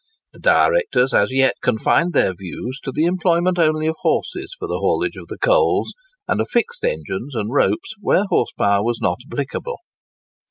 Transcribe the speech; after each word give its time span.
The 0.33 0.39
directors 0.39 1.13
as 1.13 1.31
yet 1.31 1.57
confined 1.61 2.13
their 2.13 2.33
views 2.33 2.79
to 2.85 2.91
the 2.91 3.03
employment 3.05 3.59
only 3.59 3.85
of 3.85 3.95
horses 3.99 4.55
for 4.57 4.67
the 4.67 4.79
haulage 4.79 5.15
of 5.15 5.27
the 5.27 5.37
coals, 5.37 5.93
and 6.27 6.41
of 6.41 6.49
fixed 6.49 6.83
engines 6.83 7.35
and 7.35 7.53
ropes 7.53 7.93
where 7.99 8.23
horse 8.25 8.51
power 8.57 8.83
was 8.83 8.97
not 8.99 9.19
applicable. 9.31 9.75